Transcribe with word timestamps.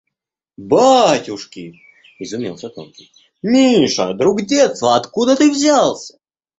—Батюшки!— 0.71 1.73
изумился 2.21 2.69
тонкий.— 2.69 3.11
Миша! 3.43 4.13
Друг 4.15 4.41
детства! 4.47 4.95
Откуда 4.95 5.35
ты 5.35 5.51
взялся? 5.51 6.17